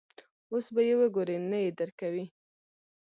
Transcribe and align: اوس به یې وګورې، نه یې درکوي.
اوس 0.51 0.65
به 0.73 0.81
یې 0.87 0.95
وګورې، 1.01 1.35
نه 1.49 1.57
یې 1.63 1.71
درکوي. 1.79 2.25